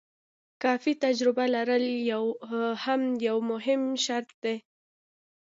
[0.61, 1.85] کافي تجربه لرل
[2.83, 4.55] هم یو مهم شرط دی.